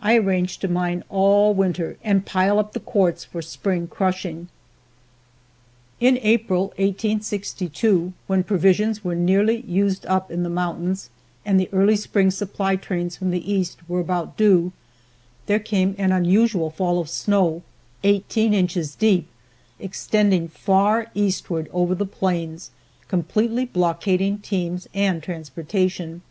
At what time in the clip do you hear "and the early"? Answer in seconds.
11.44-11.96